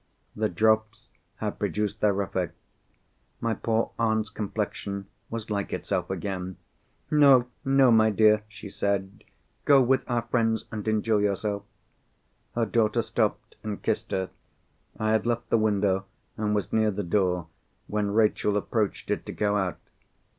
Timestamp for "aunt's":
3.99-4.31